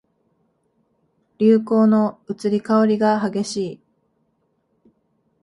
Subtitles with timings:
[1.37, 3.81] 流行の移り変わりが激しい